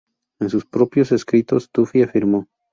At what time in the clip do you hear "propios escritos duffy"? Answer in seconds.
0.65-2.01